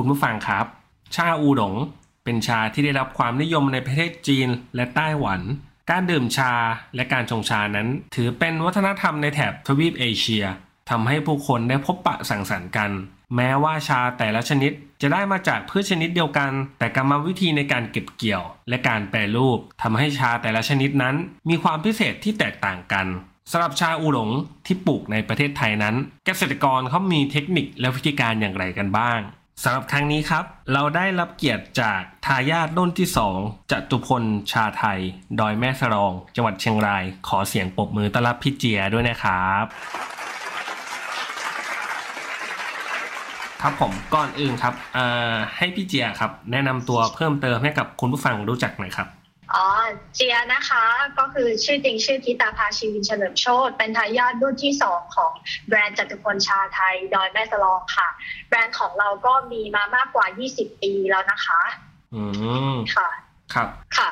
[0.00, 0.66] คุณผู้ฟังครับ
[1.14, 1.74] ชาอูหลง
[2.24, 5.40] เป็นชาที่ได้รับความนิยมในประเทศจีนและไต้หวัน
[5.90, 6.52] การดื่มชา
[6.94, 10.44] และการชงชานั้น ถือเป็นวัฒนธรรมในแถบทวีปเอเชีย
[10.90, 12.90] ทำให้ผู้คนได้พบปะสังสรรค์กัน
[13.36, 14.72] แม้ว่าชาแต่ละชนิด
[15.02, 21.14] จะได้มาจากพืชชนิดเดียวกัน แต่กรรมวิธีในการเก็บเกี่ยว และการแปรรูปทำให้ชาแต่ละชนิดนั้น
[21.48, 23.06] มีความพิเศษที่แตกต่างกัน
[23.50, 24.30] สำหรับชาอูหลง
[24.66, 25.94] ที่ปลูกในประเทศไทยนั้น
[26.26, 29.20] เกษตรกรเขามีเทคนิคและวิธีการอย่างไรกันบ้าง
[29.62, 33.08] สำหรับครั้งนี้ครับ เราได้รับเกียรติจากทายาทรุ่นที่
[33.40, 35.00] 2จตุพลชาไทย
[35.40, 39.64] ดอยแม่สรอง จังหวัดเชียงราย ขอเสียงปรบมือต้อนรับพี่เจียด้วยนะครับ
[43.62, 49.08] ครับผมก่อนอื่นครับเอ่อให้พี่เจียครับ แนะนำตัวเพิ่มเติมให้กับคุณผู้ฟังรู้จักหน่อยครับ
[50.14, 50.84] เจียนะคะ
[51.18, 55.32] ก็คือชื่อจริงชื่อธิตาภาชีวินเฉลิมโชตเป็นทายาทรุ่นที่สองของ
[55.68, 58.08] แบรนด์จตุพลชาไทยดอยแม่สลองค่ะ
[58.48, 61.62] แบรนด์ของเราก็มีมามากกว่า 20 ปีแล้วนะคะ
[62.14, 62.22] อื
[62.74, 63.08] มค่ะ
[63.54, 64.08] ครับ ค่ะ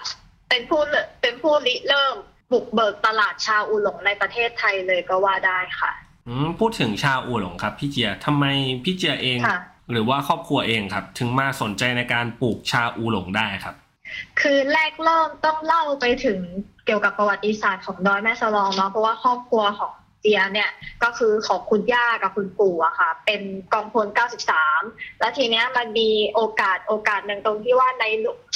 [0.48, 2.14] เป็นผู้เริ่มเป็นผู้ริเริ่ม
[2.52, 5.90] บุกเบิกตลาดชาอูหลงในประเทศไทยเลยก็ว่าได้ค่ะ
[6.28, 8.44] อืมพูดถึงชาอูหลงครับ พี่เจียทำไม
[8.84, 13.74] พี่เจียเองค่ะหรือว่าครอบครัวเองครับ ถึงมาสนใจในการปลูกชาอูหลงได้ครับ
[14.40, 16.40] คือแรกเริ่มต้องเล่าไปถึง
[16.86, 20.70] เกี่ยวกับประวัติศาสตร์ของดอยแม่สลองเนาะเพราะว่าครอบครัวของเจียเนี่ย
[21.02, 24.06] ก็คือของคุณย่ากับคุณปู่อะค่ะ เป็นกองพล
[24.64, 28.04] 93 แล้วทีเนี้ยมันมีโอกาสโอกาสหนึ่งตรงที่ว่าใน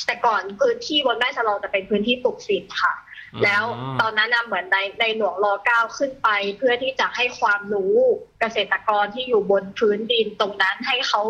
[0.06, 2.94] แต่ก่อนพื้นที่บนแม่สลองจะเป็นพื้นที่ปลูกฝิ่นค่ะ
[3.34, 3.64] อืมแล้ว
[4.00, 6.28] ตอนนั้นน่ะเหมือนในในหลวงรอเก้าขึ้นไป
[6.58, 7.96] เพื่อที่จะให้ความรู้
[8.40, 11.20] เกษตรกรที่อยู่บนพื้นดินตรงนั้นให้เขา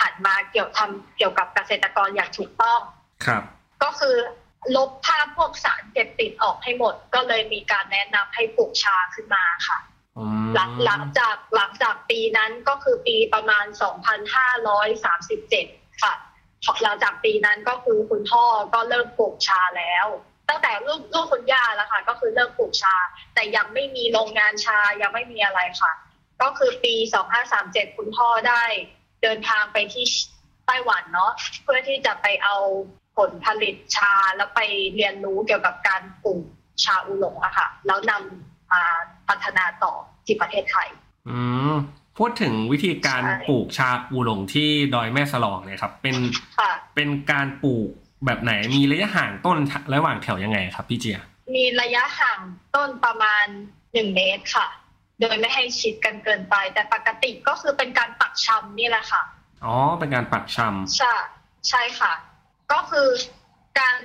[0.00, 2.80] หันมาเกี่ยวทำเกี่ยวกับเกษตรกรอย่างถูกต้อง
[3.26, 3.42] ครับ
[3.82, 4.16] ก็คือ
[4.76, 9.78] ลบภาพพวกสารเสพติดออกให้หมด ก็เลยมีการแนะนำให้ปลูกชาขึ้นมาค่ะ
[10.18, 13.64] อืมหลังหลังจากหลังจากปีนั้นก็คือปีประมาณ
[15.24, 16.14] 2,537 ค่ะ
[16.82, 18.44] หลังจากปีนั้นก็คือคุณพ่อ
[18.74, 20.06] ก็เริ่มปลูกชาแล้ว
[20.48, 22.96] ตั้งแต่ลูกลูกคุณย่าแล้วค่ะ ก็คือเริ่มปลูกชา
[23.34, 25.92] แต่ยังไม่มีโรงงานชายังไม่มีอะไรค่ะ
[26.42, 26.94] ก็คือปี
[27.46, 28.62] 2537 คุณพ่อได้
[29.22, 30.04] เดินทางไปที่
[30.66, 31.32] ไต้หวันเนาะ
[31.62, 32.56] เพื่อที่จะไปเอา
[33.16, 34.60] ผลผลิตชาแล้วไป
[34.94, 36.44] เรียนรู้เกี่ยวกับการปลูก
[36.84, 38.84] ชาอูหลงอะค่ะ แล้วนำมา
[39.28, 39.94] พัฒนาต่อ
[40.26, 40.88] ที่ประเทศไทย
[41.28, 41.38] อื
[41.70, 41.72] ม
[42.18, 46.16] พูดถึงวิธีการใช่ปลูกชาอูหลงที่ดอยแม่สลองเนี่ยครับ เป็น
[46.58, 47.88] ค่ะเป็นการปลูก
[48.24, 49.58] แบบไหนมีระยะห่างต้น
[49.94, 51.20] ระหว่างแถวยังไงครับพี่เจีย
[51.54, 52.40] มีระยะห่าง
[52.74, 53.46] ต้นประมาณ
[53.92, 54.68] หนึ่งเมตรค่ะ
[55.20, 59.22] โดยไม่ให้ชิดกันเกินไป แต่ปกติก็คือเป็นการปักชำนี่แหละค่ะ
[59.64, 60.58] อ๋อ เป็นการปักช
[60.96, 61.12] ใช่
[61.68, 62.12] ใช่ค่ะ
[62.72, 63.08] ก็คือ
[63.80, 63.98] การ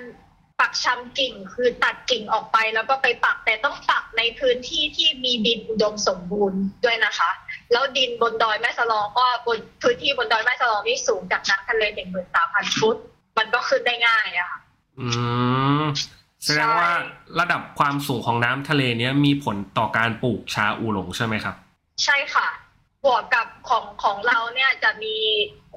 [0.59, 7.29] ปักชำกิ่งคือตัดกิ่งออกไปแล้วก็ไปปักแต่ต้องปักในพื้นที่ที่มีดินอุดมสมบูรณ์ด้วยนะคะ
[7.71, 12.97] แล้วดินบนดอยแม่สลองก็บนพื้นที่บนดอยแม่สลองนี่สูงจากน้ำทะเลหนึ่งหมื่นสามพันฟุต
[13.37, 15.07] มันก็ขึ้นได้ง่ายอะค่ะำอื
[15.81, 15.83] ม
[16.43, 16.91] แสดงว่า
[17.39, 21.55] ระดับความสูงของน้ำทะเลเนี้ยมีผลต่อการปลูกชาอูหลงใช่ไหมครับ
[22.03, 22.47] ใช่ค่ะ
[23.05, 25.15] บวกกับของของเราเนี่ยจะมี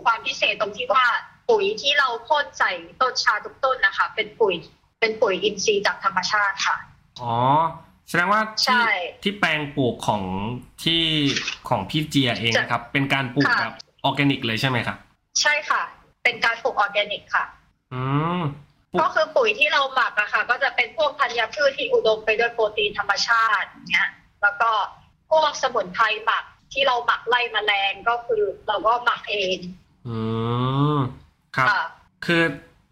[0.03, 1.07] ความพิเศษตรงที่ว่า
[1.51, 4.55] ปุ๋ยที่เราพ่นใส่ต้นชาทุกต้นนะคะ เป็นปุ๋ย
[5.01, 6.77] เป็นปุ๋ยอินทรีย์จากธรรมชาติค่ะ
[7.21, 7.35] อ๋อ
[8.09, 10.23] แสดงว่าใช่ที่ที่แปลงปลูกของ
[10.85, 11.03] ที่
[11.69, 13.75] ของพี่เจียเองนะครับ เป็นการปลูกค่ะแบบ
[14.05, 14.97] ออร์แกนิกเลยใช่ไหมครับ
[15.41, 15.83] ใช่ค่ะ
[16.23, 17.45] เป็นการปลูกออร์แกนิกค่ะ
[17.93, 18.03] อื
[18.39, 18.41] ม
[18.91, 24.09] ปลูกก็คือปุ๋ยที่เราหมักอะค่ะ ก็จะเป็นพวกธัญพืชที่อุดมไปด้วยโปรตีนธรรมชาติอย่างเงี้ย
[24.43, 24.71] แล้วก็
[25.31, 29.59] พวกสมุนไพรหมักที่เราหมักไล่แมลงก็คือเราก็หมักเอง
[30.09, 30.19] อื
[30.97, 30.99] ม
[31.57, 31.85] ครับค่ะ
[32.27, 32.43] คือ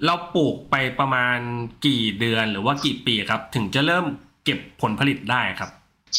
[0.04, 1.38] เราปลูกไปประมาณ
[1.86, 4.04] กี่เดือนหรือว่ากี่ปีครับ ถึงจะเริ่ม
[4.44, 5.70] เก็บผลผลิตได้ครับ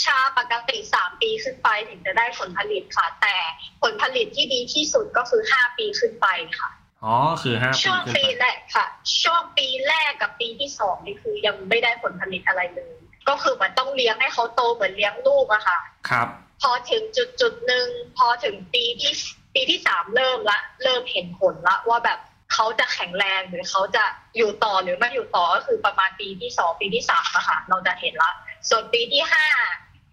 [0.03, 3.35] ชาปกติสามปีขึ้นไปถึงจะได้ผลผลิตค่ะ แต่
[3.81, 6.27] ผลผลิตที่ดีที่สุดก็คือห้าปีขึ้นไป
[6.59, 6.69] ค่ะ
[7.03, 8.85] อ๋อคือห้าปีช่วงขึ้นปีไปแรกค่ะ
[9.21, 12.95] ช่วงปีแรกกับปีที่สองนี่คือยังไม่ได้ผลผลิตอะไรเลย
[13.29, 16.27] ก็คือเหมือนต้องเลี้ยงให้เขาโตเหมือนเลี้ยงลูกอะค่ะ ครับ
[16.61, 17.87] พอถึงจุดจุดๆหนึ่ง
[18.17, 19.13] พอถึงปีที่
[19.53, 22.19] ปีปีที่สามเริ่มละ เริ่มเห็นผลละว่าแบบ
[22.61, 24.03] เขาจะแข็งแรงหรือเขาจะ
[24.37, 28.31] อยู่ต่อหรือไม่อยู่ต่อก็คือประมาณปีที่สองปีที่สามอะค่ะเราจะเห็นละ
[28.69, 29.45] ส่วนปีที่ห้า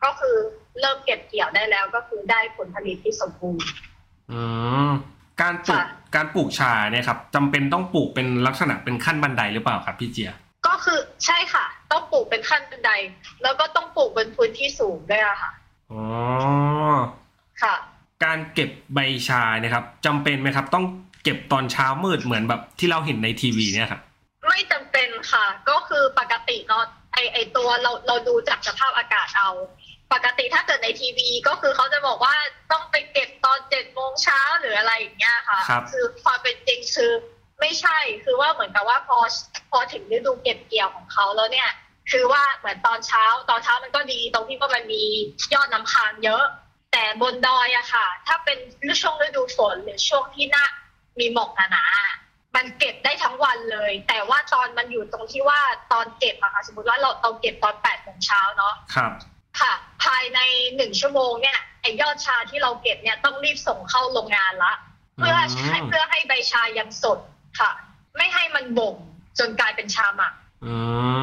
[0.05, 0.37] ก็คือ
[0.81, 3.69] เริ่มเก็บเกี่ยวได้แล้วก็คือได้ผลผลิตที่สมบูรณ์
[4.33, 4.41] อื
[4.87, 4.91] ม
[5.43, 10.33] การปลูกค่ะการปลูกชาเนี่ยครับจำเป็นต้องปลูกเป็นลักษณะเป็นขั้นบันไดหรือเปล่าครับพี่เจีย
[10.67, 12.91] ก็คือใช่ค่ะ ต้องปลูกเป็นขั้นบันได
[13.43, 15.53] แล้วก็ต้องปลูกบนพื้นที่สูงด้วยอะค่ะ
[15.93, 16.03] อ๋อ
[17.63, 17.75] ค่ะ
[18.25, 18.99] การเก็บใบ
[19.29, 20.85] ชาเนี่ยครับจำเป็นไหมครับ ต้อง
[21.27, 24.01] เก็บตอนเช้ามืดเหมือนแบบที่เราเห็นในทีวีเนี่ยครับ
[24.49, 29.51] ไม่จำเป็นค่ะ ก็คือปกติเนาะไอไอตัวเราเราดูจากสภาพอากาศเอา
[30.13, 32.35] ปกติถ้าเกิดในทีวีก็คือเขาจะบอกว่า
[32.73, 37.13] ต้องไปเก็บตอนเจ็ดโมงเช้าหรืออะไรอย่างเงี้ยค่ะครับอความเป็นจริงคือ
[37.61, 39.19] ไม่ใช่คือว่าเหมือนกับว่าพอ
[39.71, 41.71] พอถึงฤดูเก็บเกี่ยวของเขาแล้วเนี่ย
[42.11, 45.03] คือว่าเหมือนตอนเช้า ตอนเช้ามันก็ดีตรงที่ว่ามันมี
[45.55, 46.45] ยอดน้ำค้างเยอะ
[46.93, 48.59] แต่บนดอยอะค่ะ ถ้าเป็น
[49.01, 50.65] ช่วงฤดูฝนหรือช่วงที่หน้า
[51.21, 55.61] มีหมอกหนาๆมันเก็บได้ทั้งวันเลย แต่ว่าตอนมันอยู่ตรงที่ว่า
[55.93, 59.13] ตอนเก็บอะค่ะ สมมติว่าเราเราเก็บตอนแปดโมงเช้าเนาะครับ
[59.61, 59.73] ค่ะ
[60.05, 60.41] ภายใน
[60.77, 64.73] หนึ่งชั่วโมงเนี่ยไอยอดชาที่เราเก็บเนี่ยต้องรีบส่งเข้าโรงงานละ
[65.17, 67.19] เพื่ออืมให้เพื่อให้ใบชายังสด
[67.61, 67.71] ค่ะ
[68.17, 68.97] ไม่ให้มันบ่ม
[69.39, 70.35] จนกลายเป็นชาหมัก
[70.65, 70.75] อื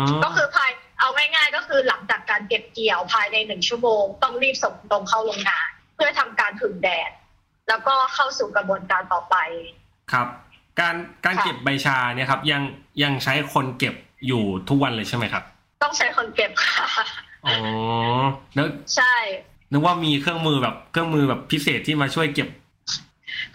[0.03, 7.11] มก็คือภายเอาง่ายๆก็คือหลังจากการเก็บเกี่ยวภายในหนึ่งชั่วโมง ต้องรีบส่งตรงเข้าโรงงาน เพื่อทำการผึ่งแดด
[7.69, 9.35] แล้วก็เข้าสู่กระบวนการต่อไป
[10.11, 10.27] ครับ
[10.79, 10.95] การ
[11.25, 12.61] การค่ะเก็บใบชาเนี่ยครับ ยัง
[13.03, 13.95] ยังใช้คนเก็บ
[14.27, 15.43] อยู่ทุกวันเลยใช่ไหมครับ
[15.83, 16.85] ต้องใช้คนเก็บค่ะ
[17.45, 17.53] อ๋อ
[18.57, 19.15] นึกใช่
[19.71, 22.49] นึกว่ามีเครื่องมือแบบเครื่องมือแบบพิเศษที่มาช่วยเก็บ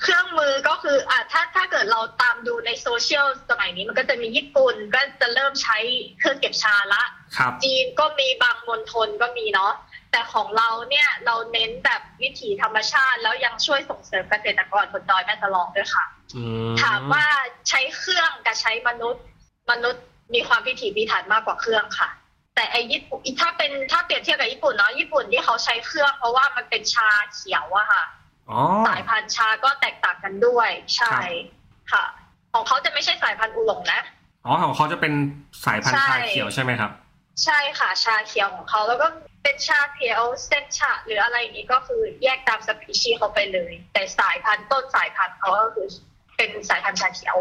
[0.03, 5.79] เครื่องมือก็คืออะถ้าถ้าเกิดเราตามดูในโซเชียลสมัยนี้มันก็จะมีญี่ปุ่นก็จะเริ่มใช้
[6.19, 7.03] เครื่องเก็บชาละ
[7.37, 9.73] ครับจีนก็มีบางมณฑลก็มีเนาะ
[10.11, 16.05] แต่ของเราเนี่ยเราเน้นแบบวิถีธรรมชาติ แล้วยังช่วยส่งเสริมเกษตรกรบนดอยแม่สลองด้วยค่ะ
[16.37, 16.43] อื
[16.83, 17.25] ถามว่า
[17.69, 19.25] ใช้เครื่องกับใช้มนุษย์
[19.71, 20.03] มนุษย์
[20.35, 22.09] มีความพิถีพิถันมากกว่าเครื่องค่ะ
[22.55, 28.05] แต่ไอ้ญี่ปุ่นถ้าเป็นถ้าเปรียบเทียบกับญี่ปุ่นเนาะญี่ปุ่นที่เขาใช้เครื่อง เพราะว่ามันเป็นชาเขียวอะค่ะ
[28.51, 31.17] อ๋อสายพันธุ์ชาก็แตกต่างกันด้วยใช่
[31.93, 32.05] ค่ะ
[32.53, 34.01] ของเขาจะไม่ใช่สายพันธุ์อูหลงนะ
[34.47, 35.13] อ๋อของเขาจะเป็น
[35.65, 36.91] สายพันธุ์ใช่ชาเขียวใช่ไหมครับ
[37.45, 39.07] ใช่ค่ะ ชาเขียวของเขาแล้วก็
[39.49, 45.87] เป็นชาเขียวเส้นชาหรืออะไรอย่างนี้ก็คือแยกตามสปีชีส์เขาไปเลย แต่สายพันธุ์ต้นสายพันธุ์เขาก็คือ
[46.37, 47.37] เป็นสายพันธุ์ชาเขียว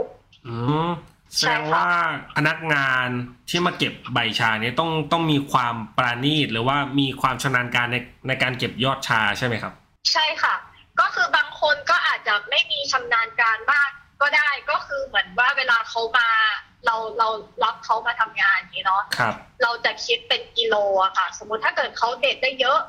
[0.47, 0.55] อื
[0.87, 0.89] ม
[1.37, 1.87] แสใช่ดงค่ะว่า
[2.35, 3.07] พนักงาน
[3.49, 9.73] ที่มาเก็บใบชาเนี่ยต้องต้องมีความปราณีตหรือว่ามีความชำนาญการในในการเก็บยอดชาใช่ไหมครับ
[10.13, 10.55] ใช่ค่ะ
[10.99, 13.89] ก็คือบางคนก็อาจจะไม่มีชำนาญการมาก
[14.21, 16.29] ก็ได้ก็คือเหมือนว่าเวลาเขามา
[16.85, 17.27] เราเรา
[17.63, 18.46] รับเขามาทำงานอย่างนี้
[18.87, 22.79] เนาะครับ เราจะคิดเป็นกิโลอะค่ะ สมมุติถ้าเกิดเขาเด็ดได้เยอะ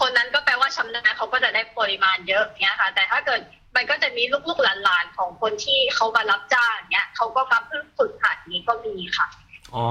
[0.00, 3.40] คนนั้นก็แปลว่าชำนาญเขาก็จะได้ปริมาณเยอะเนี้ยค่ะ แต่ถ้าเกิด
[3.76, 9.26] มันก็จะมีลูกๆหลานๆของคนที่เขามารับจ้างเนี้ยเขาก็มาเพิ่งฝึกหัดนี้ก็มีค่ะ
[9.74, 9.86] อ๋อ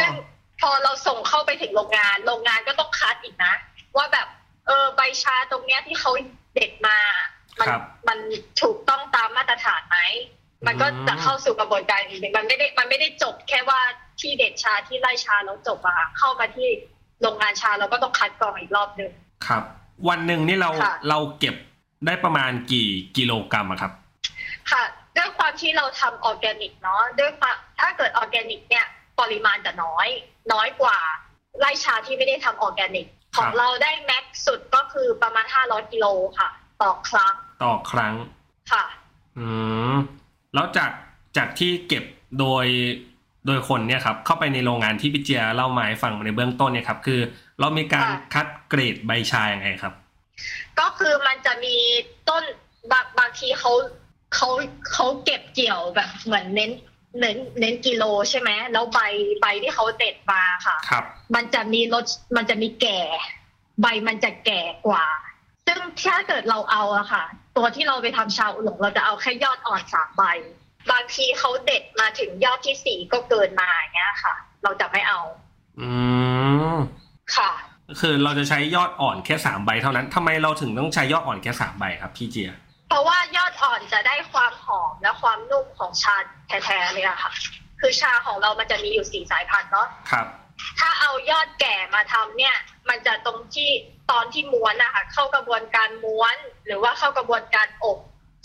[0.00, 0.12] ซึ่ง
[0.60, 3.54] พอเราส่งเข้าไปถึงโรงงาน โรงงานก็ต้องคัดอีกนะ
[3.96, 4.28] ว่าแบบ
[4.66, 6.10] เออใบชาตรงเนี้ยที่เขา
[6.54, 6.98] เด็ดมา
[7.60, 8.18] มันครับมัน
[8.62, 9.98] ถูกต้องตามมาตรฐานไหม
[10.66, 13.80] มันก็จะเข้าสู่กระบวนการอีกหนึ่งมันไม่ได้มันไม่ได้จบแค่ว่า
[14.22, 16.68] ที่เด็ดชาที่ไล่ชาแล้วจบอะค่ะเข้ามาที่
[17.20, 19.10] โรงงานชาเราก็ต้องคัดกรองอีกรอบหนึ่ง
[19.46, 19.62] ครับ
[20.08, 21.54] วันหนึ่งนี่เราค่ะเราเก็บ
[22.06, 23.92] ได้ประมาณกี่กิโลกรัมอะครับ
[24.70, 24.82] ค่ะ
[25.16, 28.86] ด้วยความที่เราทำออร์แกนิกเนาะด้วยความถ้าเกิดออร์แกนิกเนี่ย
[29.20, 30.08] ปริมาณจะน้อย
[30.52, 30.98] น้อยกว่า
[31.60, 36.06] ไร่ชาที่ไม่ได้ทำออร์แกนิกครับของเราได้ max สุดก็คือประมาณ500กิโล
[36.38, 36.48] ค่ะ
[36.82, 38.14] ต่อครั้ง ต่อครั้ง
[38.72, 38.84] ค่ะ
[39.38, 39.46] อื
[39.92, 39.94] ม
[40.54, 40.90] แล้วจาก
[41.36, 42.04] จากที่เก็บ
[42.38, 42.66] โดย
[43.46, 47.20] โดยคนเนี่ยครับเข้าไปในโรงงานที่พี่เจียเล่ามาให้ฟังในเบื้องต้นเนี่ยครับคือ
[47.60, 49.94] เรามีการค่ะคัดเกรดใบชาอย่างไงครับ
[50.80, 51.76] ก็คือมันจะมี
[52.28, 52.42] ต้น
[52.92, 53.72] บางบางทีเขา
[54.34, 54.48] เขา
[54.92, 56.70] เขาเก็บเกี่ยวแบบเหมือนเน้น
[57.20, 59.00] เน้นเน้นกิโลใช่ไหมแล้วใบ
[59.40, 62.04] ใบที่เขาเด็ดมาค่ะครับมันจะมีรส
[62.36, 63.00] มันจะมีแก่
[63.82, 65.04] ใบมันจะแก่กว่า
[65.66, 67.24] ซึ่งถ้าเกิดเราเอาอะค่ะ
[67.56, 70.22] ตัวที่เราไปทำชาอุหลงเราจะเอาแค่ยอดอ่อนสามใบ
[70.90, 75.20] บางทีเขาเด็ดมาถึงยอดที่สี่ก็เกินมาอย่างเงี้ยค่ะ เราจะไม่เอา
[75.80, 75.88] อื
[76.72, 76.74] ม
[77.36, 77.50] ค่ะ
[78.00, 82.52] คือเราจะใช้ยอดอ่อนแค่สามใบเท่านั้นทำไมเราถึงต้องใช้ยอดอ่อนแค่สามใบครับพี่เจีย
[82.88, 86.16] เพราะว่ายอดอ่อนจะได้ความหอมและความนุ่มของชา
[86.48, 87.32] แท้ๆเลยอะค่ะ
[87.80, 90.26] คือชาของเรามันจะมีอยู่สี่สายพันธุ์เนาะครับ
[90.78, 92.56] ถ้าเอายอดแก่มาทำเนี่ย
[92.88, 93.70] มันจะตรงที่
[94.10, 96.36] ตอนที่ม้วนนะคะเข้ากระบวนการม้วน
[96.66, 97.98] หรือว่าเข้ากระบวนการอบ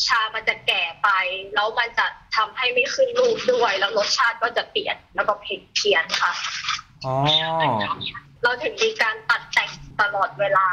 [0.05, 1.09] ชามันจะแก่ไป
[1.55, 6.31] แล้วมันจะทำให้ไม่ขึ้นรูปด้วย แล้วรสชาติก็จะเปลี่ยนแล้วก็เผ็ดเพี้ยนค่ะ
[7.05, 7.15] อ๋อ
[8.43, 9.69] เราถึงมีการตัดแต่ง
[10.01, 10.69] ตลอดเวลา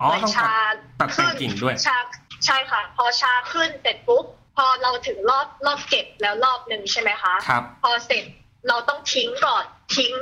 [0.00, 0.54] อ๋อเหมือนต้องตัดชา
[1.00, 1.98] ตัดแต่งกิ่งด้วยชา
[2.46, 4.24] ใช่ค่ะ พอชาขึ้นเสร็จปุ๊บ
[4.56, 8.24] พอเราถึงรอบรอบเก็บแล้วรอบหนึ่งใช่ไหมคะครับพอเสร็จ
[8.68, 9.64] เราต้องทิ้งก่อน
[9.96, 10.12] ทิ้ง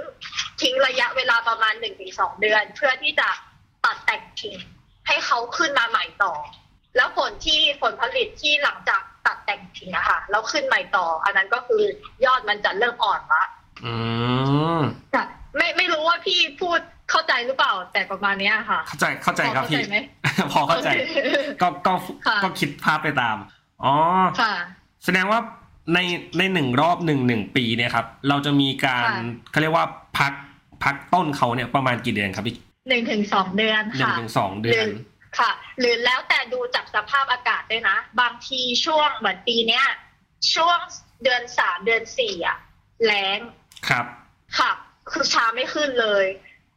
[0.62, 3.28] ทิ้งระยะเวลาประมาณหนึ่งถึงสองเดือน เพื่อที่จะ
[3.84, 4.56] ตัดแต่งทิ้ง
[5.06, 6.34] ให้เขาขึ้นมาใหม่ต่อ
[6.96, 11.82] แล้วผลที่ผลผลิตที่หลังจากตัดแต่งทิ้งอะค่ะแล้วขึ้นใหม่ต่อ อันนั้นก็คือ
[12.24, 13.44] ยอดมันจะเริ่มอ่อนละ
[13.84, 13.94] อื
[14.78, 14.80] ม
[15.14, 15.24] ค่ะ
[15.56, 16.80] ไม่ไม่รู้ว่าพี่พูด
[17.10, 19.98] เข้าใจหรือเปล่า แต่ประมาณเนี้ยค่ะ เข้าใจเข้าใจครับพอพี่เข้าใจไหม
[20.52, 20.88] พอเข้าใจ
[21.62, 21.92] ก็ก็
[22.26, 23.36] ค่ะก็คิดภาพไปตาม
[23.84, 23.94] อ๋อ
[24.40, 24.54] ค่ะ
[25.04, 25.40] แสดงว่า
[25.94, 25.98] ใน
[26.38, 29.14] ในหนึ่งรอบหนึ่งหนึ่งปีเนี่ยครับ เราจะมีการค่ะ
[29.50, 29.86] เขาเรียกว่า
[30.18, 30.32] พัก
[30.84, 32.56] พักต้นเขาเนี่ยประมาณกี่เดือนครับพี่
[32.88, 34.94] หนึ่งถึงสองเดือนหนึ่งค่ะถึงสองเดือนหรือ
[35.38, 39.84] ค่ะ หรือแล้วแต่ดูจากสภาพอากาศด้วยนะ บางทีช่วงเหมือนปีเนี้ย
[40.54, 40.78] ช่วง
[41.22, 42.58] เดือนสามเดือนสี่อะ
[43.04, 43.38] แล้ง
[43.88, 44.04] ครับ
[44.58, 44.70] ค่ะ
[45.10, 46.26] คือชาไม่ขึ้นเลย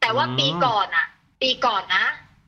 [0.02, 1.08] แต่ว่าอืมปีก่อนอะ
[1.42, 2.06] ปีก่อนนะ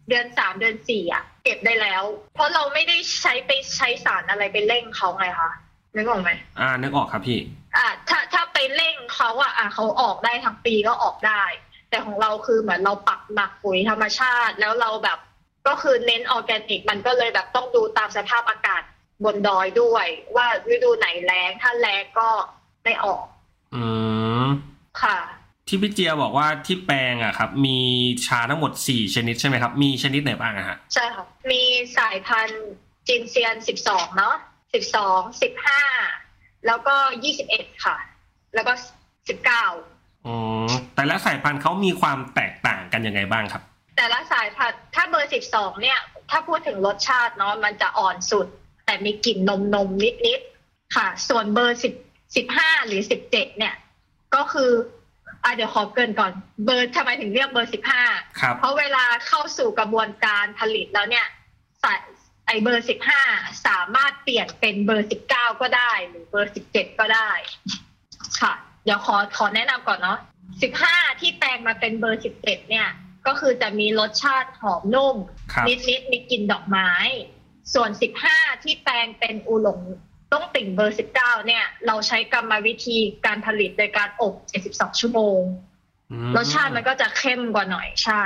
[0.09, 5.51] เดือนสามเดือนสี่อะเก็บได้แล้ว เพราะเราไม่ได้ใช้ไปใช้สารอะไรไปเร่งเขาไงคะ
[5.95, 7.39] นึกออกไหมอ่านึกออกครับพี่
[7.77, 11.43] อะถ้าถ้าไปเร่งเขาอะอะเขาออกได้ทั้งปีก็ออกได้
[11.89, 15.19] แต่ของเราคือเหมือนเราปักหมักปุ๋ยธรรมชาติ แล้วเราแบบ
[15.67, 18.83] ก็คือเน้นออร์แกนิกมันก็เลยแบบต้องดูตามสภาพอากาศ
[19.23, 22.29] บนดอยด้วย ว่าฤดูไหนแล้งถ้าแล้งก็
[22.83, 23.25] ไม่ออก
[23.75, 23.83] อื
[24.45, 24.47] ม
[25.01, 25.17] ค่ะ
[25.67, 27.79] ที่พี่เจียบอกว่าที่แปลงอะครับ มี
[28.25, 31.61] ชาทั้งหมดสี่ชนิดใช่ไหมครับ มีชนิดไหนบ้างอะฮะใช่ค่ะมี
[31.97, 32.65] สายพันธุ์
[33.07, 34.35] จินเซียนสิบสองเนาะ
[34.73, 35.81] สิบสองสิบห้า
[36.67, 37.97] แล้วก็ยี่สิบเอ็ดค่ะ
[38.55, 38.73] แล้วก็
[39.29, 39.65] สิบเก้า
[40.25, 40.35] อ๋อ
[40.95, 43.63] แต่ละสายพันธุ์เขามีความแตกต่างกันยังไงบ้างครับ
[43.95, 45.99] แต่ละสายพันธุ์ถ้าเบอร์สิบสองเนี่ย
[46.29, 48.47] ถ้าพูดถึงรสชาติเนาะมันจะอ่อนสุด
[48.85, 51.93] แต่มีกลิ่นนมนมนิดนิดๆค่ะ ส่วนเบอร์สิบ
[52.35, 53.75] สิบห้าหรือสิบเจ็ดเนี่ย
[54.35, 54.71] ก็คือ
[55.43, 56.31] อะเดี๋ยวขอเกรินก่อน
[56.65, 58.03] เบอร์ทำไมถึงเรียกเบอร์สิบห้า
[58.39, 61.25] ครับเพราะเวลาเข้าสู่กระบวนการผลิตแล้วเนี่ย
[61.83, 61.99] สาย
[62.45, 63.21] ไอเบอร์สิบห้า
[63.67, 67.29] สามารถเปลี่ยนเป็นเบอร์สิบเก้าก็ได้ หรือเบอร์สิบเจ็ดก็ได้
[68.41, 70.19] ค่ะ เดี๋ยวขอขอแนะนำก่อนเนาะ
[70.61, 72.87] สิบห้าที่แปลงมาเป็นเบอร์สิบเจ็ดเนี่ย
[73.27, 75.15] ก็คือจะมีรสชาติหอมนุ่ม
[75.53, 76.91] ครับนิดนิดๆมีกลิ่นดอกไม้
[77.73, 79.81] ส่วนสิบห้าที่แปลงเป็นอูหลง
[80.33, 84.33] ต้องติ่งเบอร์สิบเก้าเนี่ย เราใช้กรรมวิธีการผลิตโดยการอบ
[84.67, 85.41] 72 ชั่วโมง
[86.11, 88.23] อืมรสชาติมันก็จะเข้มกว่าหน่อยใช่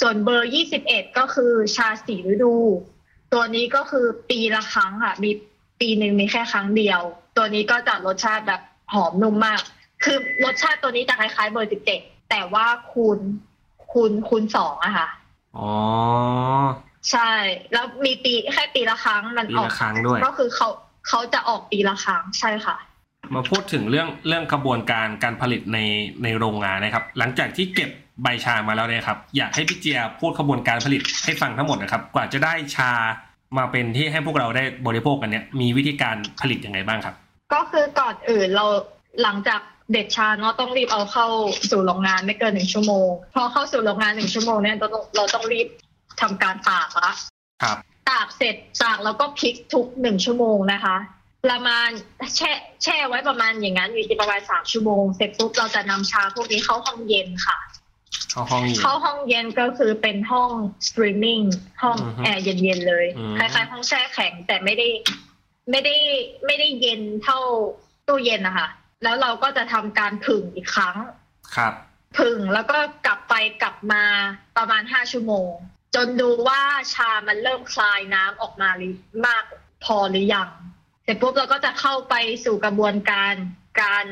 [0.00, 0.50] ส่วนเบอร์
[0.84, 2.56] 21 ก็คือชาสีฤดู
[3.32, 5.30] ตัวนี้ก็คือปีละครั้งค่ะมี
[5.80, 7.00] ปีหนึ่งมีแค่ครั้งเดียว
[7.36, 8.60] ตัวนี้ก็จะรสชาติแบบ
[8.94, 9.60] หอมนุ่มมาก
[10.04, 13.18] คือรสชาติตัวนี้จะคล้ายๆเบอร์ 17 แต่ว่าคูณ
[13.92, 15.08] คูณคูณสองอะค่ะ
[15.58, 15.70] อ๋อ
[17.10, 17.30] ใช่
[17.72, 20.68] แล้วมีปีแค่ปีละครั้งมันปีออกละครั้งด้วย ก็คือเขา
[21.08, 22.76] เขาจะออกปีละครั้งใช่ค่ะ
[23.34, 25.78] มาพูดถึงเรื่องเรื่องกระบวนการการผลิตใน
[26.22, 27.90] ในโรงงานนะครับ หลังจากที่เก็บ
[28.22, 32.92] ใบชามาแล้วเนี่ยครับ อยากให้พี่เจียพูดกระบวนการผลิตให้ฟังทั้งหมดนะครับ กว่าจะได้ชา
[33.58, 37.14] มาเป็นที่ให้พวกเราได้บริโภคกันเนี่ยมีวิธีการผลิตยังไงบ้างครับ
[37.54, 38.66] ก็คือก่อนอื่นเรา
[39.22, 41.26] หลังจาก เด็ดชาเนาะต้องรีบเอาเข้า
[41.70, 45.68] สู่โรงงานไม่เกินหนึ่งชั่วโมง พอเข้าสู่โรงงานหนึ่งชั่วโมงเนี่ยเราต้องเราต้องรีบ
[46.20, 47.12] ทำการตากละ
[47.62, 47.76] ครับ
[48.10, 50.96] ตากเสร็จตากแล้วก็พลิกทุกหนึ่งชั่วโมงนะคะ
[51.46, 51.88] ประมาณ
[52.36, 52.50] แช่
[52.82, 57.58] แช่ไว้ประมาณอย่างนั้นอยู่ที่ประมาณสามชั่วโมง เสร็จปุ๊บเราจะนำชาพวกนี้เข้าห้องเย็นค่ะ
[58.30, 60.50] เข้าห้องเย็นเข้าห้องเย็นก็คือเป็นห้อง
[60.88, 61.40] สตรีมมิ่ง
[61.82, 64.88] ห้องอือฮึแอร์เย็นๆเลยอืมคล้ายๆห้องแช่แข็งแต่ไม่ได้
[65.70, 65.96] ไม่ได้
[66.46, 67.38] ไม่ได้เย็นเท่า
[68.08, 68.68] ตู้เย็นนะคะ
[69.02, 70.96] แล้วเราก็จะทำการผึ่งอีกครั้ง
[71.56, 71.72] ครับ
[72.18, 74.04] ผึ่งแล้วก็กลับไปกลับมา
[74.56, 75.50] ประมาณห้าชั่วโมง
[75.94, 76.62] จนดูว่า
[76.94, 78.94] ชามันเริ่มคลายน้ำออกมาหรือ
[79.26, 79.44] มาก
[79.84, 80.48] พอหรือยัง
[81.04, 83.34] เสร็จปุ๊บเราก็จะเข้าไปสู่กระบวนการ
[83.82, 84.06] การ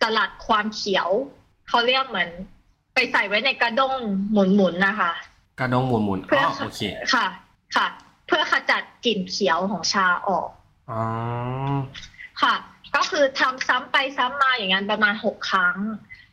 [0.00, 1.08] สลัดความเขียว
[1.68, 2.30] เขาเรียกเหมือน
[2.94, 3.98] ไปใส่ไว้ในกระด้ง
[4.32, 5.12] หมุนๆนะคะ
[5.60, 6.80] กระดองหมุนหมุนๆเพื่อ๋ออโอเค
[7.14, 7.26] ค่ะ
[7.76, 7.86] ค่ะ
[8.26, 10.48] เพื่อขจัดกลิ่นเขียวของชาออก
[10.90, 11.02] อ๋อ
[12.42, 12.54] ค่ะ
[12.96, 15.76] ก็คือทำซ้ำไปซ้ำมาอย่างนั้นประมาณหกครั้ง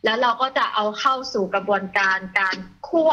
[0.04, 2.56] แล้วเราก็จะเอาเข้าสู่กระบวนการการ
[2.88, 3.12] คั่ว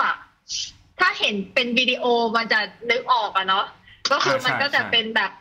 [1.00, 2.04] ถ้าเห็นเป็นวิดีโอ
[2.36, 2.60] มันจะ
[2.90, 3.66] นึกออกอะเนาะ
[4.12, 5.32] ก็คือมันก็จะเป็นแบบ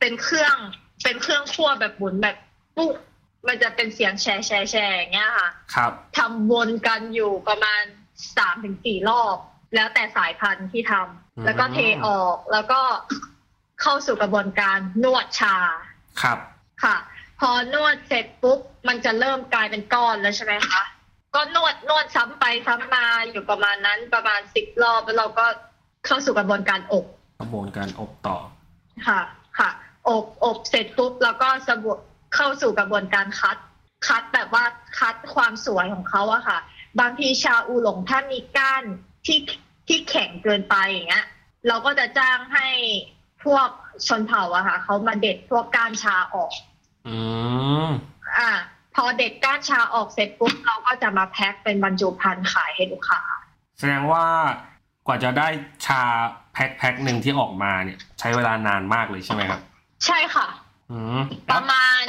[0.00, 0.56] เป็นเครื่อง
[1.04, 2.36] เป็นเครื่องคั่วแบบหมุนแบบ
[2.76, 2.94] ปุ๊บ
[3.46, 7.82] มันจะเป็นเสียงแชร์แชร์แชร์อย่างเงี้ยค่ะ ครับทำวนกันอยู่ประมาณ
[8.36, 9.36] สามถึงสี่รอบ
[9.74, 12.80] แล้วแต่สายพันธุ์ที่ทำแล้วก็เทออกแล้วก็
[13.82, 15.56] เข้าสู่กระบวนการนวดชา
[16.22, 16.38] ครับ
[16.84, 16.96] ค่ะ
[17.40, 20.82] พอนวดเสร็จปุ๊บมันจะเริ่มกลายเป็นก้อนแล้วใช่ไหมคะ
[21.34, 25.46] ก็นวดนวดซ้ำไปซ้ำมาอยู่ประมาณนั้นประมาณสิบรอบแล้วเราก็
[26.06, 27.04] เข้าสู่กระบวนการอบ
[27.40, 28.38] กระบวนการอบต่อ
[29.06, 29.20] ค่ะ
[29.58, 29.70] ค่ะ
[30.08, 31.86] อบอบเสร็จปุ๊บแล้วก็สบ
[32.34, 33.56] เข้าสู่กระบวนการคัด
[34.06, 34.64] คัดแบบว่า
[34.98, 36.58] คัดความสวยของเขาอะค่ะ
[37.00, 38.82] บางทีชาอูหลงถ้ามีก้าน
[39.26, 39.38] ที่
[39.88, 41.26] ที่แข็งเกินไปอย่างเงี้ย
[41.68, 42.68] เราก็จะจ้างให้
[43.44, 43.68] พวก
[44.06, 46.52] ชนเผ่าอะค่ะเขามาเด็ดพวกก้านชาออก
[47.08, 47.16] อื
[47.86, 47.88] ม
[48.38, 48.50] อ่า
[48.94, 53.22] พอเด็ดก้านชาออกเสร็จปุ๊บเราก็จะมาแพ็คเป็นบรรจุภัณฑ์ขายให้ลูกค้า
[53.78, 54.24] แสดงว่า
[55.06, 55.48] กว่าจะได้
[55.86, 56.02] ชา
[56.52, 59.60] แพ็คแพ็คหนึ่งที่ออกมาเนี่ย ใช้เวลานานมากเลยใช่ไหมครับ
[60.06, 60.48] ใช่ค่ะ
[60.90, 62.02] อืมประมาณ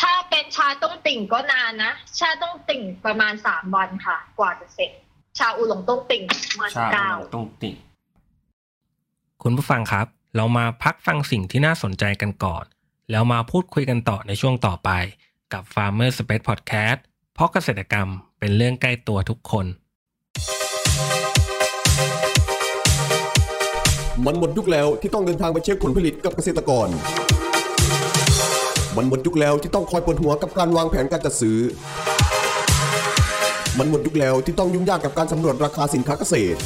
[0.00, 4.90] ถ้าเป็นชาต้งติ่งก็นานนะ ชาต้งติ่งประมาณสามวันค่ะ กว่าจะเสร็จ
[5.38, 6.22] ชาอูหลงต้งติ่ง
[6.56, 7.74] เมื่อชาเก้าต้องติ่ง
[9.42, 12.64] คุณผู้ฟังครับ เรามาพักฟังสิ่งที่น่าสนใจกันก่อน
[13.12, 14.90] แล้วมาพูดคุยกันต่อในช่วงต่อไป
[15.52, 16.98] กับ Farmer Space Podcast
[17.34, 19.66] เพราะเกษตรกรรมเป็นเรื่องใกล้ตัวทุกคน
[24.24, 26.88] มันหมดยุคแล้วที่ต้องเดินทางไปเช็คผลผลิตกับเกษตรกร
[28.96, 31.58] มันหมดยุคแล้วที่ต้องคอยปวดหัวกับการวางแผนการจัดซื้อ
[33.78, 36.58] มันหมดยุคแล้วที่ต้องยุ่งยากกับการสำรวจราคาสินค้าเกษตร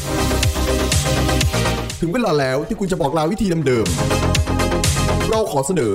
[2.01, 3.97] ถึงเวลาแล้วที่คุณจะบอกลาวิธีเดิมๆ
[5.31, 5.95] เราขอเสนอ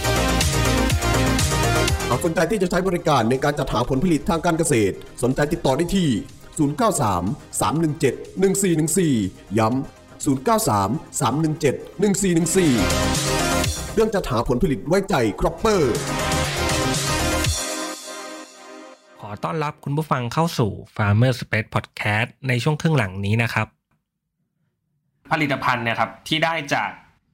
[2.13, 6.09] หากสนใจที่จะใช้บริการในการจัดหาผลผลิตทางการเกษตร สนใจติดต่อได้ที่
[6.57, 15.93] 093 317 1414 ย้ำ 093 317 1414 เรื่องจัดหาผลผลิตไว้ใจ Cropper
[19.21, 23.67] ขอต้อนรับคุณผู้ฟังเข้าสู่ Farmer Space Podcast ในช่วงครึ่งหลังนี้นะครับ
[25.31, 26.89] ผลิตภัณฑ์เนี่ยครับที่ได้จาก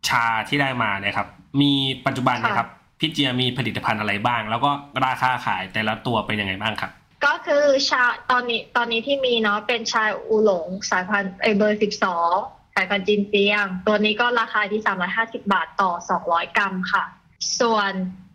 [0.10, 1.28] ชาที่ได้มาเนี่ยครับ
[1.62, 1.72] มี
[2.06, 2.70] ปัจจุบันเนะครับ
[3.00, 4.72] พี่เจียมีผลิตภัณฑ์อะไรบ้าง แล้วก็
[5.06, 6.92] ราคาขายแต่ละตัวเป็นยังไงบ้างครับ
[7.26, 12.34] ก็คือชาตอนนี้ตอนนี้ที่มีเนาะเป็นชาอูหลงสายพันธุ์เอเบอร์สิบสอง
[12.76, 17.06] สายพันธุ์จีนเตียง ตัวนี้ก็ราคาที่สามร้อยห้าสิบาทต่อสองร้อยกรัมค่ะ
[17.60, 17.92] ส่วน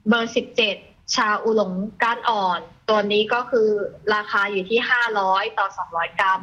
[0.09, 0.77] เบอร์สิบเจ็ด
[1.15, 1.73] ชาอูหลง
[2.03, 3.69] ก้านอ่อน ตัวนี้ก็คือ
[4.15, 6.41] ราคาอยู่ที่ห้าร้อยต่อสองร้อยกรัม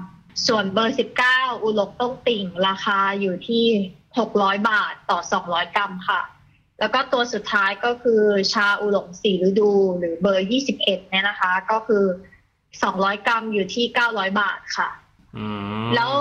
[0.47, 3.65] ส่วนเบอร์สิบเก้าอูหลงต้งติ่ง ราคาอยู่ที่
[4.19, 6.21] หกร้อยบาทต่อสองร้อยกรัมค่ะ
[6.79, 8.21] แล้วก็ตัวสุดท้ายก็คือ
[8.53, 12.03] ชาอูหลงสีฤดู หรือเบอร์21เนี่ยนะคะ ก็คือ
[12.65, 14.89] 200กรัมอยู่ที่900บาทค่ะ
[15.37, 15.45] อื
[15.83, 16.11] มแล้ว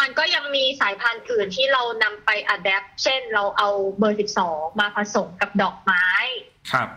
[0.00, 6.06] มันก็ยังมีสายพันธุ์อื่นที่เรานำไปอัดแอปเช่นเราเอาเบอร์12มาผสมกับดอกไม้
[6.72, 6.88] ครับ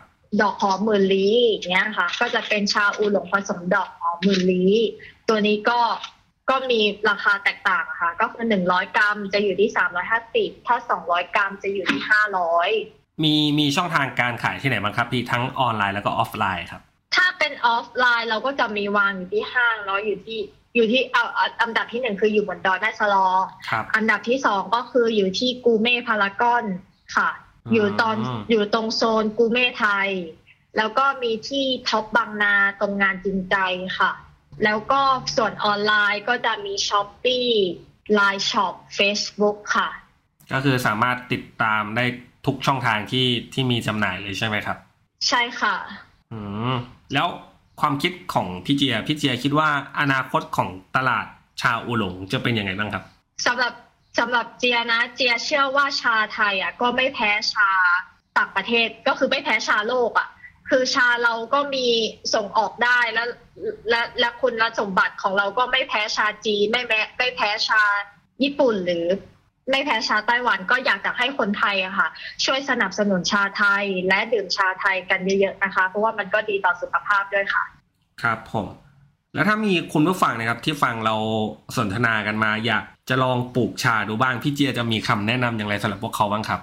[0.41, 4.73] ดอกหอมหมื่นลี้อย่างเงี้ยค่ะ ก็จะเป็นชาอูหลงผสมดอกหอมหมื่นลี้
[5.27, 5.79] ตัวนี้ก็
[6.49, 9.69] ก็มีราคาแตกต่างค่ะ ก็คือ100กรัมจะอยู่ที่
[10.17, 16.81] 350ถ้า200กรัมจะอยู่ที่500 มีมีช่องทางการขายที่ไหนบ้างครับพี่ทั้งออนไลน์แล้วก็ออฟไลน์ครับ
[17.15, 20.39] ถ้าเป็นออฟไลน์เราก็จะมีวางอยู่ที่ห้างเนาะอยู่ที่
[20.75, 23.27] อยู่ที่เอาเอาอันดับที่หนึ่งคืออยู่บนดอยแม่สลอ
[23.69, 26.65] ครับอันดับที่สองก็คืออยู่ที่กูเม่พารากอน
[27.15, 27.29] ค่ะ
[27.67, 28.15] อืมอยู่ตอน
[28.51, 30.09] อยู่ตรงโซนกูเม่ไทย
[30.77, 33.55] แล้วก็มีที่ Tops บางนาตรงงานจริงใจ
[33.99, 34.11] ค่ะ
[34.63, 35.01] แล้วก็
[35.35, 39.89] ส่วนออนไลน์ก็จะมี Shopee Line Shop เฟซบุ๊กค่ะ
[40.53, 42.05] ก็คือสามารถติดตามได้
[42.45, 44.77] ทุกช่องทางที่ที่มีจำหน่ายเลยใช่ไหมครับ
[45.27, 45.75] ใช่ค่ะ
[46.31, 46.39] อื
[46.71, 46.73] ม
[47.13, 47.27] แล้ว
[47.81, 51.25] ความคิดของพี่เจียพี่เจียคิดว่าอนาคตของตลาด
[51.61, 53.03] ชาอูหลงจะเป็นยังไงบ้างครับ
[53.45, 53.73] สำหรับ
[54.19, 57.69] สำหรับเจียนะ เจียเชื่อว่าชาไทยอะก็ไม่แพ้ชา
[58.37, 60.29] ต่างประเทศก็คือไม่แพ้ชาโลกอะ
[60.69, 61.87] คือชาเราก็มี
[62.33, 63.27] ส่งออกได้แล้ว
[63.89, 67.83] และและคุณสมบัติของเราก็ไม่แพ้ชาจีนไม่แม้ไม่แพ้ชา
[68.43, 69.05] ญี่ปุ่นหรือ
[69.69, 72.07] ไม่แพ้ชาไต้หวันก็อยากจะให้คนไทยอะค่ะ
[72.45, 77.63] ช่วยสนับสนุนชาไทยและดื่มชาไทยกันเยอะๆนะคะ เพราะว่ามันก็ดีต่อสุขภาพด้วยค่ะ
[78.21, 78.67] ครับผม
[79.33, 81.15] แล้วถ้ามีคุณผู้ฟังนะครับ ที่ฟังเรา
[81.77, 86.61] สนทนากันมา อยากจะลองปลูกชาดูบ้างพี่เจียจะมีคำแนะนำอย่างไรสำหรับพวกเขาบ้างครับ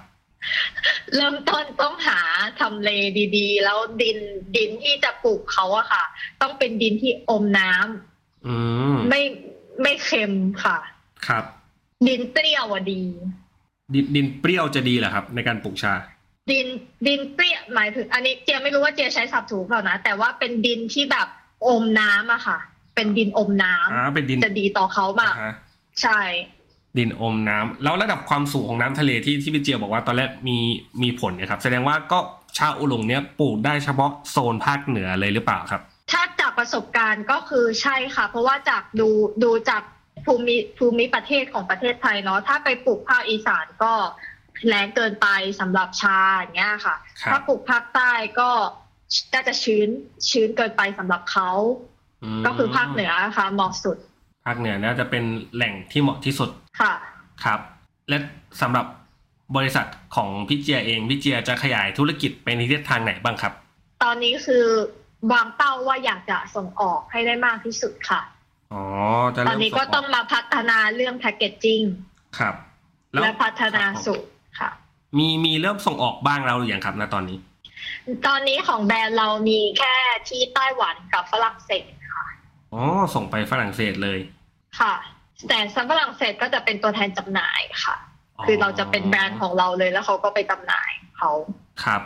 [1.15, 2.21] เริ่มต้นต้องหา
[2.61, 2.91] ทำเล
[3.37, 4.19] ดีๆ แล้วดิน
[4.57, 6.05] ดินที่จะปลูกเขาอะค่ะ
[6.41, 8.55] ต้องเป็นดินที่อมน้ำอื
[8.95, 9.23] มไม่
[9.83, 10.33] ไม่เค็ม
[10.65, 10.79] ค่ะ
[11.27, 11.45] ครับ
[12.09, 13.03] ดินเปรี้ยวอะดี
[13.95, 15.95] ดินดินเปรี้ยวจะดีเหรอครับ ในการปลูกชา
[16.51, 16.67] ดิน
[17.07, 21.29] ดินเปรี้ยวหมายถึง อันนี้เจียไม่รู้ว่าเจียใช้ศัพท์ถูกเปล่านะ แต่ว่าเป็นดินที่แบบ
[21.69, 22.59] อมน้ำอะค่ะ
[22.95, 25.55] เป็นดินอมน้ำอ่าเป็นดินจะดีต่อเขามากอ่าฮะ
[26.03, 26.21] ใช่
[26.99, 30.59] ดินอมน้ำแล้วระดับความสูงของน้ำทะเลที่ที่พี่เจียบอกว่าตอนแรกมี
[31.03, 32.19] มีผลเนะครับ แสดงว่าก็
[32.59, 35.81] ชาอูหลงเนี้ยปลูกได้เฉพาะโซนภาคเหนือเลยหรือเปล่าครับ
[36.11, 39.09] ถ้าจากประสบการณ์ก็คือใช่ค่ะ เพราะว่าจากดู
[39.43, 39.83] ดูจาก
[40.25, 43.93] ภูมิภูมิประเทศของประเทศไทยเนาะถ้าไปปลูกภาคอีสานก็
[44.69, 45.29] แรงเกินไป
[45.61, 48.51] สำหรับชาอย่างเงี้ยค่ะครับถ้าปลูกภาคใต้ก็
[49.35, 49.89] ก็จะชื้น
[50.31, 51.51] ชื้นเกินไปสำหรับเขา
[52.39, 53.97] มก็คือภาคเหนือค่ะเหมาะสุด
[54.47, 55.25] ภาคเหนือน่าจะเป็น
[55.55, 56.51] แหล่งที่เหมาะที่สุด
[56.81, 56.95] ค่ะ
[57.45, 57.61] ครับ
[58.09, 58.17] และ
[58.61, 58.87] สำหรับ
[59.57, 63.53] บริษัทของพี่เจียเองพี่เจียจะขยายธุรกิจไปในทิศทางไหนบ้างครับ
[64.03, 64.65] ตอนนี้คือ
[65.33, 68.21] วางเป้าว่าอยากจะส่งออกให้ได้มากที่สุดค่ะ
[68.73, 68.85] อ๋อ
[69.35, 71.81] จะตเริ่อนมนี้ก็ส่ต้องมาพัฒนาเรื่องแพคเกจจิ้ง
[72.39, 72.55] ครับ
[73.13, 74.27] และพัฒนาครับผมสูตร
[74.61, 74.71] ค่ะ
[75.19, 77.39] มีมีเริ่มส่งออกบ้างแล้วหรือยังครับณตอนนี้
[78.27, 79.95] ตอนนี้ของแบรนด์เรามีแค่
[80.29, 82.27] ที่ไต้หวันกับฝรั่งเศสค่ะ
[82.73, 82.83] อ๋อ
[83.15, 84.19] ส่งไปฝรั่งเศสเลย
[84.81, 84.95] ค่ะ
[85.49, 85.59] แต่
[85.91, 87.97] ฝรั่งเศสก็จะเป็นตัวแทนจำหน่ายค่ะ
[88.47, 91.31] คือเราจะเป็นแบรนด์ของเราเลยแล้วเขาก็ไปจำหน่ายเขา
[91.85, 92.03] ครับ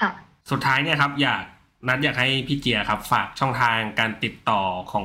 [0.00, 0.10] ค่ะ
[0.50, 1.42] สุดท้ายเนี่ยครับ อยาก
[1.88, 4.60] นัดอยากให้พี่เจียครับ ฝากช่องทางการติดต่อ
[4.92, 5.04] ของ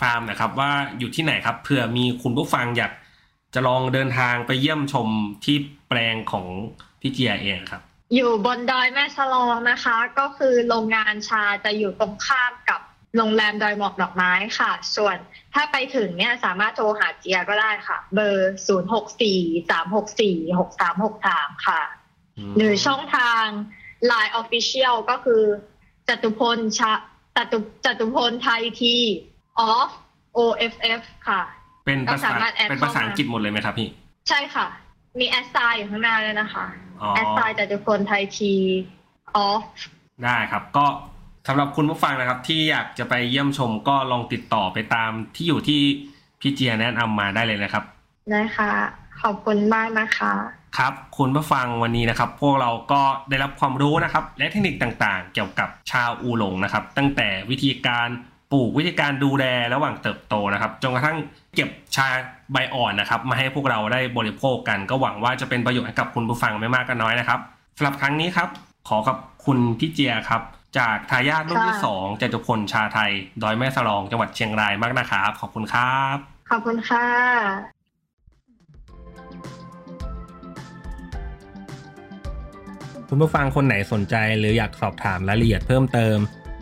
[0.00, 2.92] ฟาร์มนะครับ ว่าอยู่ที่ไหนครับเผื่อมีคุณผู้ฟังอยาก
[3.54, 5.08] จะลองเดินทางไปเยี่ยมชม
[5.44, 5.56] ที่
[5.88, 6.46] แปลงของ
[7.00, 7.82] พี่เจียเองครับ
[8.14, 12.80] อยู่บนดอยแม่สลองนะคะ ก็คือโรงงานชาจะอยู่ตรงข้ามกับ
[13.16, 15.16] โรงแรมดอยหมอกดอกไม้ค่ะ ส่วน
[15.54, 21.82] ถ้าไปถึงเนี่ยสามารถโทรหาเจียก็ได้ค่ะ เบอร์ 0 6 4 3 6 4 6 3 6 3 ค่ะ
[22.56, 23.44] หรือช่องทาง
[24.10, 25.42] Line Official ก็คือ
[26.08, 26.92] จตุพลชา
[27.36, 28.96] จตุจตุพลไทยที
[29.70, 29.90] off
[30.36, 31.42] OFF ค่ะ
[31.84, 33.88] เป็นภาษาก็สามารถแอดเป็นภาษาเข้ามาอังกฤษหมดเลยไหมครับพี่
[34.28, 34.66] ใช่ค่ะ
[35.20, 36.64] มีแอสไซน์อยู่ข้างหน้าเลยนะคะ
[37.00, 38.52] อ๋อแอสไซน์จตุพลไทยที
[39.48, 39.64] off
[40.24, 40.86] ได้ครับก็
[41.48, 45.80] สำหรับคุณผู้ฟังนะครับ ที่อยากจะไปเยี่ยมชมก็ลองติดต่อไปตามที่อยู่ที่
[46.40, 47.84] พี่เจียแนะนำมาได้เลยนะครับ
[48.34, 48.70] นะคะ
[49.22, 50.32] ขอบคุณมากนะคะ
[50.78, 58.08] ครับคุณผู้ฟังวันนี้นะครับ พวกเราก็ได้รับความรู้นะครับ และเทคนิคต่างๆ เกี่ยวกับชาวอูหลงนะครับ ตั้งแต่วิธีการ
[58.52, 61.16] ปลูกวิธีการดูแลระหว่างเติบโตนะครับจนกระทั่ง
[61.54, 62.08] เก็บชา
[62.52, 67.40] ใบอ่อนนะครับ มาให้พวกเราได้บริโภคกัน ก็หวังว่าจะเป็นประโยชน์ให้กับคุณผู้ฟังไม่มากก็น้อยนะครับ
[67.76, 68.48] สำหรับครั้งนี้ครับ
[68.88, 70.42] ขอกับคุณพี่เจียครับ
[70.78, 73.10] จากทายาทรุ่นที่ค่ะสองจตุพลชาไทย
[73.42, 76.16] ดอยแม่สลองจังหวัดเชียงรายมากนะครับขอบคุณครับ
[76.50, 77.06] ขอบคุณค่ะ
[83.08, 86.18] คุณผู้ฟังคนไหนสนใจหรืออยากสอบถามรายละเอียดเพิ่มเติม